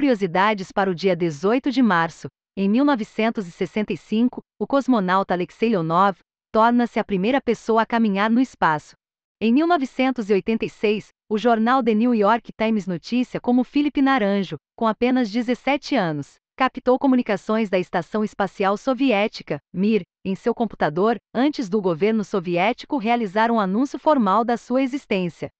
Curiosidades 0.00 0.72
para 0.72 0.90
o 0.90 0.94
dia 0.94 1.14
18 1.14 1.70
de 1.70 1.82
março. 1.82 2.26
Em 2.56 2.70
1965, 2.70 4.40
o 4.58 4.66
cosmonauta 4.66 5.34
Alexei 5.34 5.68
Leonov 5.68 6.16
torna-se 6.50 6.98
a 6.98 7.04
primeira 7.04 7.38
pessoa 7.38 7.82
a 7.82 7.86
caminhar 7.86 8.30
no 8.30 8.40
espaço. 8.40 8.94
Em 9.38 9.52
1986, 9.52 11.08
o 11.30 11.36
jornal 11.36 11.84
The 11.84 11.92
New 11.92 12.14
York 12.14 12.50
Times 12.56 12.86
notícia 12.86 13.38
como 13.38 13.62
Philip 13.62 14.00
Naranjo, 14.00 14.56
com 14.74 14.86
apenas 14.86 15.30
17 15.30 15.94
anos, 15.96 16.36
captou 16.56 16.98
comunicações 16.98 17.68
da 17.68 17.78
Estação 17.78 18.24
Espacial 18.24 18.78
Soviética, 18.78 19.58
Mir, 19.70 20.00
em 20.24 20.34
seu 20.34 20.54
computador, 20.54 21.18
antes 21.34 21.68
do 21.68 21.78
governo 21.78 22.24
soviético 22.24 22.96
realizar 22.96 23.50
um 23.50 23.60
anúncio 23.60 23.98
formal 23.98 24.46
da 24.46 24.56
sua 24.56 24.80
existência. 24.80 25.50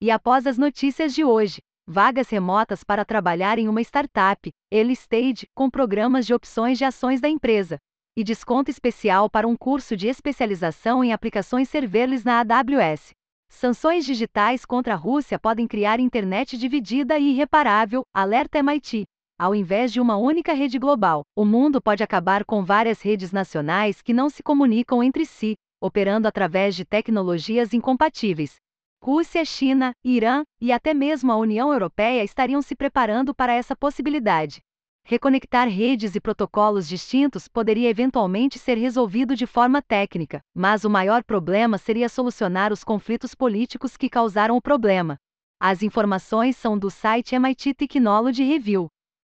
E 0.00 0.10
após 0.10 0.46
as 0.46 0.56
notícias 0.56 1.12
de 1.12 1.22
hoje, 1.22 1.58
vagas 1.90 2.30
remotas 2.30 2.84
para 2.84 3.04
trabalhar 3.04 3.58
em 3.58 3.68
uma 3.68 3.80
startup, 3.80 4.48
early 4.72 4.92
stage, 4.92 5.48
com 5.52 5.68
programas 5.68 6.24
de 6.24 6.32
opções 6.32 6.78
de 6.78 6.84
ações 6.84 7.20
da 7.20 7.28
empresa, 7.28 7.78
e 8.16 8.22
desconto 8.22 8.70
especial 8.70 9.28
para 9.28 9.48
um 9.48 9.56
curso 9.56 9.96
de 9.96 10.06
especialização 10.06 11.02
em 11.02 11.12
aplicações 11.12 11.68
serverless 11.68 12.24
na 12.24 12.38
AWS. 12.40 13.10
Sanções 13.48 14.04
digitais 14.04 14.64
contra 14.64 14.94
a 14.94 14.96
Rússia 14.96 15.36
podem 15.36 15.66
criar 15.66 15.98
internet 15.98 16.56
dividida 16.56 17.18
e 17.18 17.32
irreparável, 17.32 18.02
alerta 18.14 18.60
MIT. 18.60 19.02
Ao 19.36 19.52
invés 19.52 19.92
de 19.92 20.00
uma 20.00 20.16
única 20.16 20.52
rede 20.52 20.78
global, 20.78 21.22
o 21.34 21.44
mundo 21.44 21.82
pode 21.82 22.04
acabar 22.04 22.44
com 22.44 22.64
várias 22.64 23.02
redes 23.02 23.32
nacionais 23.32 24.00
que 24.00 24.14
não 24.14 24.30
se 24.30 24.44
comunicam 24.44 25.02
entre 25.02 25.26
si, 25.26 25.56
operando 25.80 26.28
através 26.28 26.76
de 26.76 26.84
tecnologias 26.84 27.74
incompatíveis. 27.74 28.54
Rússia, 29.02 29.46
China, 29.46 29.94
Irã 30.04 30.44
e 30.60 30.70
até 30.70 30.92
mesmo 30.92 31.32
a 31.32 31.36
União 31.36 31.72
Europeia 31.72 32.22
estariam 32.22 32.60
se 32.60 32.76
preparando 32.76 33.34
para 33.34 33.54
essa 33.54 33.74
possibilidade. 33.74 34.60
Reconectar 35.06 35.66
redes 35.68 36.14
e 36.14 36.20
protocolos 36.20 36.86
distintos 36.86 37.48
poderia 37.48 37.88
eventualmente 37.88 38.58
ser 38.58 38.76
resolvido 38.76 39.34
de 39.34 39.46
forma 39.46 39.80
técnica, 39.80 40.42
mas 40.54 40.84
o 40.84 40.90
maior 40.90 41.24
problema 41.24 41.78
seria 41.78 42.10
solucionar 42.10 42.74
os 42.74 42.84
conflitos 42.84 43.34
políticos 43.34 43.96
que 43.96 44.10
causaram 44.10 44.54
o 44.54 44.60
problema. 44.60 45.16
As 45.58 45.82
informações 45.82 46.58
são 46.58 46.78
do 46.78 46.90
site 46.90 47.34
MIT 47.34 47.72
Technology 47.72 48.44
Review. 48.44 48.88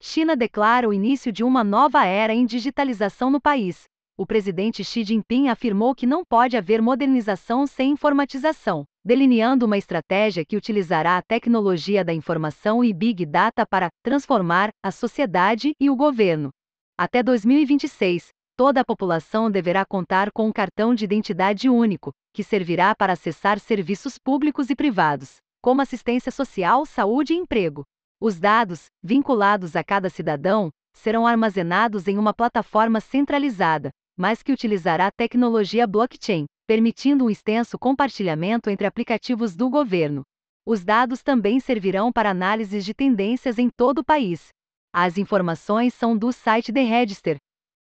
China 0.00 0.34
declara 0.34 0.88
o 0.88 0.92
início 0.92 1.30
de 1.30 1.44
uma 1.44 1.62
nova 1.62 2.04
era 2.04 2.34
em 2.34 2.44
digitalização 2.44 3.30
no 3.30 3.40
país. 3.40 3.84
O 4.16 4.26
presidente 4.26 4.82
Xi 4.82 5.04
Jinping 5.04 5.48
afirmou 5.48 5.94
que 5.94 6.04
não 6.04 6.24
pode 6.24 6.56
haver 6.56 6.82
modernização 6.82 7.64
sem 7.64 7.92
informatização, 7.92 8.84
delineando 9.04 9.66
uma 9.66 9.76
estratégia 9.76 10.44
que 10.44 10.56
utilizará 10.56 11.16
a 11.16 11.22
tecnologia 11.22 12.04
da 12.04 12.12
informação 12.12 12.84
e 12.84 12.92
Big 12.92 13.26
Data 13.26 13.66
para 13.66 13.88
transformar 14.02 14.70
a 14.82 14.90
sociedade 14.90 15.72
e 15.80 15.90
o 15.90 15.96
governo. 15.96 16.50
Até 16.96 17.22
2026, 17.22 18.28
toda 18.56 18.80
a 18.80 18.84
população 18.84 19.50
deverá 19.50 19.84
contar 19.84 20.30
com 20.30 20.46
um 20.46 20.52
cartão 20.52 20.94
de 20.94 21.04
identidade 21.04 21.68
único, 21.68 22.12
que 22.32 22.44
servirá 22.44 22.94
para 22.94 23.14
acessar 23.14 23.58
serviços 23.58 24.18
públicos 24.18 24.70
e 24.70 24.76
privados, 24.76 25.36
como 25.60 25.82
assistência 25.82 26.30
social, 26.30 26.86
saúde 26.86 27.32
e 27.32 27.36
emprego. 27.36 27.82
Os 28.20 28.38
dados, 28.38 28.86
vinculados 29.02 29.74
a 29.74 29.82
cada 29.82 30.08
cidadão, 30.08 30.70
serão 30.94 31.26
armazenados 31.26 32.06
em 32.06 32.18
uma 32.18 32.32
plataforma 32.32 33.00
centralizada, 33.00 33.90
mas 34.16 34.42
que 34.42 34.52
utilizará 34.52 35.10
tecnologia 35.10 35.86
blockchain, 35.86 36.46
permitindo 36.66 37.24
um 37.24 37.30
extenso 37.30 37.78
compartilhamento 37.78 38.70
entre 38.70 38.86
aplicativos 38.86 39.54
do 39.54 39.68
governo. 39.68 40.22
Os 40.66 40.84
dados 40.84 41.22
também 41.22 41.60
servirão 41.60 42.12
para 42.12 42.30
análises 42.30 42.84
de 42.84 42.94
tendências 42.94 43.58
em 43.58 43.68
todo 43.68 43.98
o 43.98 44.04
país. 44.04 44.48
As 44.92 45.18
informações 45.18 45.94
são 45.94 46.16
do 46.16 46.32
site 46.32 46.72
The 46.72 46.82
Register. 46.82 47.36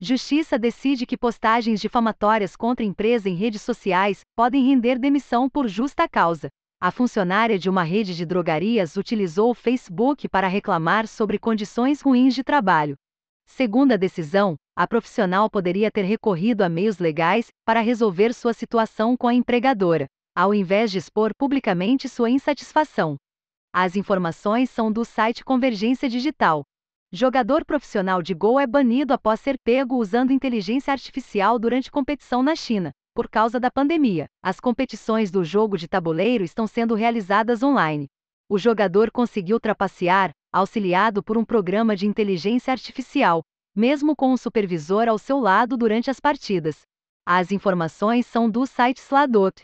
Justiça 0.00 0.58
decide 0.58 1.06
que 1.06 1.16
postagens 1.16 1.80
difamatórias 1.80 2.56
contra 2.56 2.84
empresa 2.84 3.28
em 3.28 3.34
redes 3.34 3.62
sociais 3.62 4.20
podem 4.34 4.66
render 4.66 4.98
demissão 4.98 5.48
por 5.48 5.68
justa 5.68 6.08
causa 6.08 6.48
a 6.82 6.90
funcionária 6.90 7.60
de 7.60 7.70
uma 7.70 7.84
rede 7.84 8.12
de 8.12 8.26
drogarias 8.26 8.96
utilizou 8.96 9.52
o 9.52 9.54
Facebook 9.54 10.28
para 10.28 10.48
reclamar 10.48 11.06
sobre 11.06 11.38
condições 11.38 12.00
ruins 12.00 12.34
de 12.34 12.42
trabalho. 12.42 12.96
Segundo 13.46 13.92
a 13.92 13.96
decisão, 13.96 14.56
a 14.74 14.86
profissional 14.86 15.50
poderia 15.50 15.90
ter 15.90 16.02
recorrido 16.02 16.62
a 16.62 16.68
meios 16.68 16.98
legais 16.98 17.48
para 17.64 17.80
resolver 17.80 18.32
sua 18.32 18.52
situação 18.52 19.16
com 19.16 19.28
a 19.28 19.34
empregadora, 19.34 20.06
ao 20.34 20.54
invés 20.54 20.90
de 20.90 20.98
expor 20.98 21.32
publicamente 21.36 22.08
sua 22.08 22.30
insatisfação. 22.30 23.16
As 23.72 23.96
informações 23.96 24.70
são 24.70 24.90
do 24.90 25.04
site 25.04 25.44
Convergência 25.44 26.08
Digital. 26.08 26.62
Jogador 27.12 27.64
profissional 27.64 28.22
de 28.22 28.32
Go 28.32 28.58
é 28.58 28.66
banido 28.66 29.12
após 29.12 29.40
ser 29.40 29.58
pego 29.62 29.96
usando 29.96 30.32
inteligência 30.32 30.92
artificial 30.92 31.58
durante 31.58 31.90
competição 31.90 32.42
na 32.42 32.56
China. 32.56 32.90
Por 33.14 33.28
causa 33.28 33.60
da 33.60 33.70
pandemia, 33.70 34.26
as 34.42 34.58
competições 34.58 35.30
do 35.30 35.44
jogo 35.44 35.76
de 35.76 35.86
tabuleiro 35.86 36.42
estão 36.42 36.66
sendo 36.66 36.94
realizadas 36.94 37.62
online. 37.62 38.08
O 38.48 38.58
jogador 38.58 39.10
conseguiu 39.10 39.60
trapacear, 39.60 40.30
auxiliado 40.52 41.22
por 41.22 41.38
um 41.38 41.44
programa 41.44 41.96
de 41.96 42.06
inteligência 42.06 42.70
artificial, 42.70 43.42
mesmo 43.74 44.14
com 44.14 44.32
um 44.32 44.36
supervisor 44.36 45.08
ao 45.08 45.18
seu 45.18 45.40
lado 45.40 45.76
durante 45.76 46.10
as 46.10 46.20
partidas. 46.20 46.82
As 47.26 47.50
informações 47.50 48.26
são 48.26 48.50
do 48.50 48.66
site 48.66 48.98
Sladot. 48.98 49.62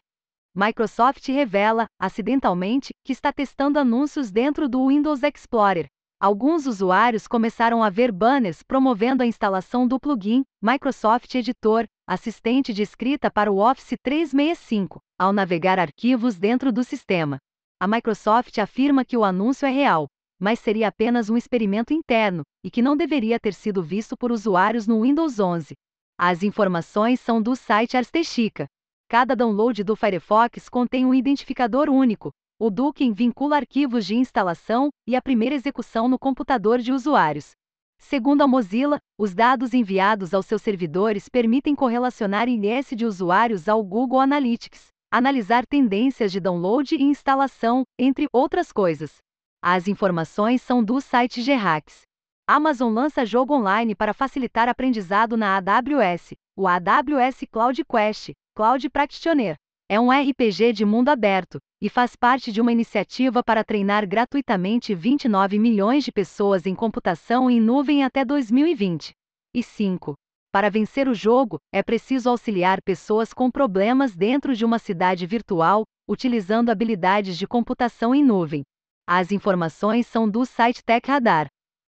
Microsoft 0.54 1.28
revela, 1.28 1.86
acidentalmente, 2.00 2.94
que 3.04 3.12
está 3.12 3.32
testando 3.32 3.78
anúncios 3.78 4.30
dentro 4.30 4.68
do 4.68 4.88
Windows 4.88 5.22
Explorer. 5.22 5.86
Alguns 6.20 6.66
usuários 6.66 7.28
começaram 7.28 7.82
a 7.82 7.90
ver 7.90 8.10
banners 8.10 8.62
promovendo 8.62 9.22
a 9.22 9.26
instalação 9.26 9.86
do 9.86 10.00
plugin 10.00 10.42
Microsoft 10.60 11.32
Editor 11.34 11.86
assistente 12.08 12.72
de 12.72 12.82
escrita 12.82 13.30
para 13.30 13.52
o 13.52 13.58
Office 13.58 13.94
365, 14.02 14.98
ao 15.18 15.30
navegar 15.30 15.78
arquivos 15.78 16.38
dentro 16.38 16.72
do 16.72 16.82
sistema. 16.82 17.36
A 17.78 17.86
Microsoft 17.86 18.56
afirma 18.56 19.04
que 19.04 19.14
o 19.14 19.22
anúncio 19.22 19.66
é 19.66 19.70
real, 19.70 20.08
mas 20.38 20.58
seria 20.58 20.88
apenas 20.88 21.28
um 21.28 21.36
experimento 21.36 21.92
interno 21.92 22.42
e 22.64 22.70
que 22.70 22.82
não 22.82 22.96
deveria 22.96 23.40
ter 23.40 23.54
sido 23.54 23.82
visto 23.82 24.16
por 24.16 24.30
usuários 24.30 24.86
no 24.86 25.02
Windows 25.02 25.40
11. 25.40 25.74
As 26.16 26.42
informações 26.42 27.20
são 27.20 27.40
do 27.42 27.56
site 27.56 27.96
Arstechica. 27.96 28.66
Cada 29.08 29.34
download 29.34 29.82
do 29.82 29.96
Firefox 29.96 30.68
contém 30.68 31.06
um 31.06 31.14
identificador 31.14 31.88
único. 31.88 32.30
O 32.60 32.70
Dukin 32.70 33.12
vincula 33.12 33.56
arquivos 33.56 34.04
de 34.04 34.16
instalação 34.16 34.90
e 35.06 35.14
a 35.14 35.22
primeira 35.22 35.54
execução 35.54 36.08
no 36.08 36.18
computador 36.18 36.78
de 36.78 36.92
usuários. 36.92 37.52
Segundo 38.00 38.42
a 38.42 38.48
Mozilla, 38.48 38.98
os 39.18 39.34
dados 39.34 39.74
enviados 39.74 40.34
aos 40.34 40.46
seus 40.46 40.62
servidores 40.62 41.28
permitem 41.28 41.74
correlacionar 41.74 42.48
INS 42.48 42.90
de 42.96 43.04
usuários 43.04 43.68
ao 43.68 43.82
Google 43.82 44.20
Analytics, 44.20 44.88
analisar 45.10 45.66
tendências 45.66 46.30
de 46.30 46.40
download 46.40 46.94
e 46.94 47.02
instalação, 47.02 47.84
entre 47.98 48.28
outras 48.32 48.72
coisas. 48.72 49.16
As 49.62 49.88
informações 49.88 50.62
são 50.62 50.84
do 50.84 51.00
site 51.00 51.42
Gerax. 51.42 52.02
Amazon 52.46 52.94
lança 52.94 53.26
jogo 53.26 53.54
online 53.54 53.92
para 53.92 54.14
facilitar 54.14 54.68
aprendizado 54.68 55.36
na 55.36 55.56
AWS, 55.56 56.34
o 56.56 56.68
AWS 56.68 57.44
Cloud 57.50 57.84
Quest, 57.84 58.30
Cloud 58.54 58.88
Practitioner. 58.88 59.56
É 59.90 59.98
um 59.98 60.12
RPG 60.12 60.72
de 60.72 60.84
mundo 60.84 61.08
aberto, 61.08 61.58
e 61.82 61.88
faz 61.88 62.14
parte 62.14 62.52
de 62.52 62.60
uma 62.60 62.70
iniciativa 62.70 63.42
para 63.42 63.64
treinar 63.64 64.06
gratuitamente 64.06 64.94
29 64.94 65.58
milhões 65.58 66.04
de 66.04 66.12
pessoas 66.12 66.64
em 66.64 66.74
computação 66.74 67.50
em 67.50 67.60
nuvem 67.60 68.04
até 68.04 68.24
2020. 68.24 69.10
E 69.54 69.62
5. 69.62 70.14
Para 70.52 70.70
vencer 70.70 71.08
o 71.08 71.14
jogo, 71.14 71.58
é 71.72 71.82
preciso 71.82 72.30
auxiliar 72.30 72.80
pessoas 72.80 73.34
com 73.34 73.50
problemas 73.50 74.14
dentro 74.14 74.54
de 74.54 74.64
uma 74.64 74.78
cidade 74.78 75.26
virtual, 75.26 75.82
utilizando 76.08 76.70
habilidades 76.70 77.36
de 77.36 77.46
computação 77.46 78.14
em 78.14 78.24
nuvem. 78.24 78.62
As 79.10 79.32
informações 79.32 80.06
são 80.06 80.28
do 80.28 80.44
site 80.44 80.84
Tech 80.84 81.10
Radar. 81.10 81.46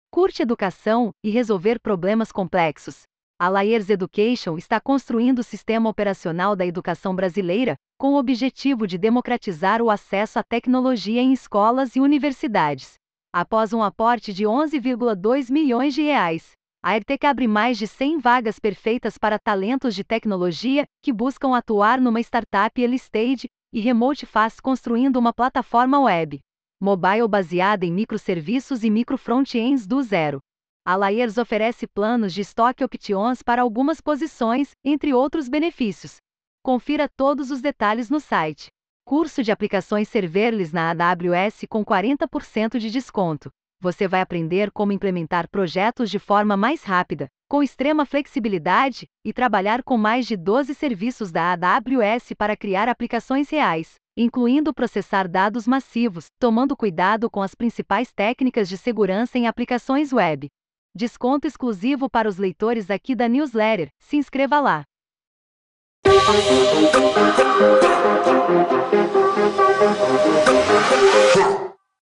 Curte 0.08 0.40
educação 0.40 1.10
e 1.20 1.30
resolver 1.30 1.80
problemas 1.80 2.30
complexos. 2.30 3.02
A 3.40 3.48
Layers 3.48 3.90
Education 3.90 4.56
está 4.56 4.80
construindo 4.80 5.40
o 5.40 5.42
sistema 5.42 5.90
operacional 5.90 6.54
da 6.54 6.64
educação 6.64 7.16
brasileira, 7.16 7.74
com 7.98 8.14
o 8.14 8.18
objetivo 8.20 8.86
de 8.86 8.96
democratizar 8.96 9.82
o 9.82 9.90
acesso 9.90 10.38
à 10.38 10.44
tecnologia 10.44 11.20
em 11.20 11.32
escolas 11.32 11.96
e 11.96 12.00
universidades. 12.00 12.94
Após 13.34 13.72
um 13.72 13.82
aporte 13.82 14.32
de 14.32 14.44
11,2 14.44 15.50
milhões 15.50 15.94
de 15.94 16.02
reais, 16.02 16.52
a 16.80 16.96
EdTech 16.98 17.26
abre 17.26 17.48
mais 17.48 17.76
de 17.78 17.88
100 17.88 18.20
vagas 18.20 18.60
perfeitas 18.60 19.18
para 19.18 19.40
talentos 19.40 19.92
de 19.96 20.04
tecnologia 20.04 20.84
que 21.02 21.12
buscam 21.12 21.56
atuar 21.56 22.00
numa 22.00 22.20
startup 22.20 22.80
early 22.80 22.94
stage 22.94 23.48
e 23.72 23.80
remote 23.80 24.24
fast 24.24 24.62
construindo 24.62 25.16
uma 25.16 25.32
plataforma 25.32 25.98
web 25.98 26.38
mobile 26.80 27.26
baseada 27.26 27.84
em 27.84 27.92
microserviços 27.92 28.84
e 28.84 28.90
micro 28.90 29.18
front-ends 29.18 29.86
do 29.86 30.02
zero. 30.02 30.40
A 30.84 30.96
Layers 30.96 31.36
oferece 31.36 31.86
planos 31.86 32.32
de 32.32 32.40
estoque 32.40 32.84
options 32.84 33.42
para 33.42 33.62
algumas 33.62 34.00
posições, 34.00 34.70
entre 34.84 35.12
outros 35.12 35.48
benefícios. 35.48 36.16
Confira 36.62 37.08
todos 37.08 37.50
os 37.50 37.60
detalhes 37.60 38.08
no 38.08 38.20
site. 38.20 38.68
Curso 39.04 39.42
de 39.42 39.50
aplicações 39.50 40.08
serverless 40.08 40.72
na 40.72 40.90
AWS 40.90 41.64
com 41.68 41.84
40% 41.84 42.78
de 42.78 42.90
desconto. 42.90 43.50
você 43.80 44.08
vai 44.08 44.20
aprender 44.20 44.70
como 44.72 44.92
implementar 44.92 45.48
projetos 45.48 46.10
de 46.10 46.18
forma 46.18 46.56
mais 46.56 46.82
rápida, 46.82 47.28
com 47.48 47.62
extrema 47.62 48.04
flexibilidade, 48.04 49.06
e 49.24 49.32
trabalhar 49.32 49.82
com 49.82 49.96
mais 49.96 50.26
de 50.26 50.36
12 50.36 50.74
serviços 50.74 51.30
da 51.30 51.52
AWS 51.52 52.32
para 52.36 52.56
criar 52.56 52.88
aplicações 52.88 53.48
reais, 53.48 53.94
incluindo 54.20 54.74
processar 54.74 55.28
dados 55.28 55.64
massivos, 55.64 56.26
tomando 56.40 56.76
cuidado 56.76 57.30
com 57.30 57.40
as 57.40 57.54
principais 57.54 58.12
técnicas 58.12 58.68
de 58.68 58.76
segurança 58.76 59.38
em 59.38 59.46
aplicações 59.46 60.12
web. 60.12 60.48
Desconto 60.92 61.46
exclusivo 61.46 62.10
para 62.10 62.28
os 62.28 62.36
leitores 62.36 62.90
aqui 62.90 63.14
da 63.14 63.28
newsletter. 63.28 63.90
Se 64.00 64.16
inscreva 64.16 64.58
lá. 64.58 64.82